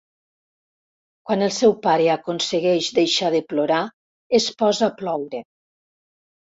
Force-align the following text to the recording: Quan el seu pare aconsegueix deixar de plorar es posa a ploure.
Quan 1.29 1.45
el 1.49 1.53
seu 1.57 1.75
pare 1.85 2.09
aconsegueix 2.15 2.91
deixar 3.01 3.33
de 3.39 3.43
plorar 3.53 3.83
es 4.41 4.53
posa 4.65 4.91
a 4.91 4.95
ploure. 5.05 5.49